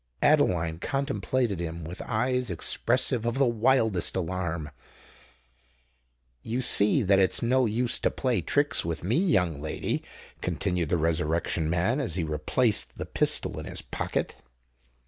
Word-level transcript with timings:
Adeline 0.23 0.79
contemplated 0.79 1.59
him 1.59 1.83
with 1.83 2.01
eyes 2.07 2.49
expressive 2.49 3.23
of 3.23 3.37
the 3.37 3.45
wildest 3.45 4.15
alarm. 4.15 4.71
"You 6.41 6.59
see 6.59 7.03
that 7.03 7.19
it's 7.19 7.43
no 7.43 7.67
use 7.67 7.99
to 7.99 8.09
play 8.09 8.41
tricks 8.41 8.83
with 8.83 9.03
me, 9.03 9.17
young 9.17 9.61
lady," 9.61 10.01
continued 10.41 10.89
the 10.89 10.97
Resurrection 10.97 11.69
Man, 11.69 11.99
as 11.99 12.15
he 12.15 12.23
replaced 12.23 12.97
the 12.97 13.05
pistol 13.05 13.59
in 13.59 13.67
his 13.67 13.83
pocket. 13.83 14.37